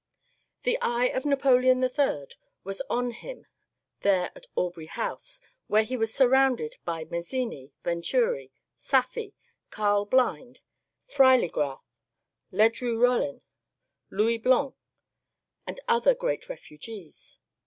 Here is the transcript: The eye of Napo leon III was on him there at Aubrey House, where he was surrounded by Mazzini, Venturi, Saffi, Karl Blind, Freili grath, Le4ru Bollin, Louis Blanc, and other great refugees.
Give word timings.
The 0.63 0.79
eye 0.81 1.09
of 1.09 1.27
Napo 1.27 1.55
leon 1.59 1.83
III 1.83 2.29
was 2.63 2.81
on 2.89 3.11
him 3.11 3.45
there 3.99 4.31
at 4.35 4.47
Aubrey 4.55 4.87
House, 4.87 5.39
where 5.67 5.83
he 5.83 5.95
was 5.95 6.11
surrounded 6.11 6.77
by 6.83 7.03
Mazzini, 7.03 7.71
Venturi, 7.83 8.51
Saffi, 8.79 9.35
Karl 9.69 10.05
Blind, 10.05 10.61
Freili 11.07 11.51
grath, 11.51 11.85
Le4ru 12.51 12.97
Bollin, 12.99 13.41
Louis 14.09 14.39
Blanc, 14.39 14.73
and 15.67 15.79
other 15.87 16.15
great 16.15 16.49
refugees. 16.49 17.37